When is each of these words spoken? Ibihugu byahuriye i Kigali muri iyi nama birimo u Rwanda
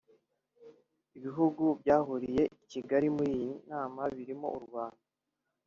Ibihugu 1.17 1.63
byahuriye 1.81 2.43
i 2.63 2.65
Kigali 2.71 3.07
muri 3.15 3.31
iyi 3.37 3.51
nama 3.69 4.01
birimo 4.15 4.47
u 4.57 4.59
Rwanda 4.65 5.01